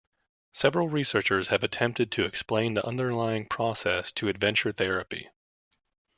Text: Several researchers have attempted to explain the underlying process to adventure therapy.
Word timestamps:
Several 0.53 0.87
researchers 0.89 1.49
have 1.49 1.63
attempted 1.63 2.11
to 2.13 2.23
explain 2.23 2.73
the 2.73 2.83
underlying 2.83 3.45
process 3.45 4.11
to 4.13 4.29
adventure 4.29 4.71
therapy. 4.71 5.29